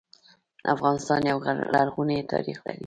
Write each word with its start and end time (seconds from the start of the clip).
افغانستان 0.73 1.21
يو 1.31 1.37
لرغونی 1.73 2.19
تاريخ 2.31 2.57
لري 2.65 2.79